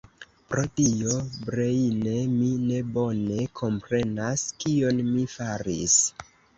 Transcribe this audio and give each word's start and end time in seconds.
Pro 0.53 0.61
Dio, 0.79 1.17
Breine, 1.49 2.15
mi 2.33 2.49
ne 2.63 2.81
bone 2.97 3.47
komprenas, 3.63 4.51
kion 4.67 5.07
mi 5.15 5.31
faris. 5.39 6.05